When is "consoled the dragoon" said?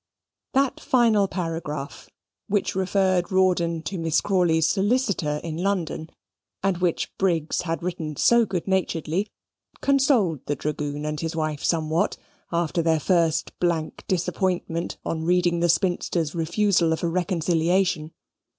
9.79-11.05